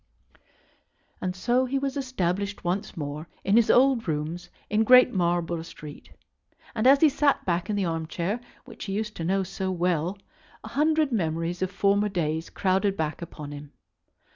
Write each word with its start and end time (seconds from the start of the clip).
"]And 1.21 1.35
so 1.35 1.65
he 1.65 1.77
was 1.77 1.95
established 1.95 2.63
once 2.63 2.97
more 2.97 3.27
in 3.43 3.55
his 3.55 3.69
old 3.69 4.07
rooms 4.07 4.49
in 4.67 4.83
Great 4.83 5.13
Marlborough 5.13 5.61
Street; 5.61 6.09
and 6.73 6.87
as 6.87 7.01
he 7.01 7.07
sat 7.07 7.45
back 7.45 7.69
in 7.69 7.75
the 7.75 7.85
arm 7.85 8.07
chair, 8.07 8.39
which 8.65 8.85
he 8.85 8.93
used 8.93 9.15
to 9.17 9.23
know 9.23 9.43
so 9.43 9.69
well, 9.69 10.17
a 10.63 10.69
hundred 10.69 11.11
memories 11.11 11.61
of 11.61 11.69
former 11.69 12.09
days 12.09 12.49
crowded 12.49 12.97
back 12.97 13.21
upon 13.21 13.51
him. 13.51 13.73